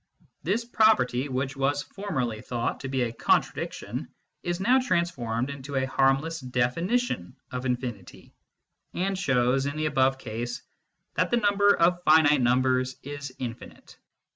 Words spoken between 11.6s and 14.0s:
of finite numbers is infinite.